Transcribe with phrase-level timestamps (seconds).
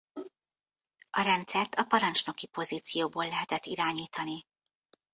[1.09, 4.45] A rendszert a parancsnoki pozícióból lehetett irányítani.